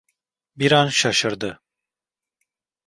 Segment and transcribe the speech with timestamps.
[0.55, 1.59] Bir an şaşırdı.